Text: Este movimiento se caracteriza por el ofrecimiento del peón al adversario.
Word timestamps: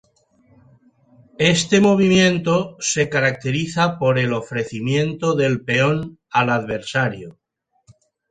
Este 1.37 1.79
movimiento 1.79 2.75
se 2.79 3.07
caracteriza 3.07 3.99
por 3.99 4.17
el 4.17 4.33
ofrecimiento 4.33 5.35
del 5.35 5.63
peón 5.63 6.17
al 6.31 6.49
adversario. 6.49 7.37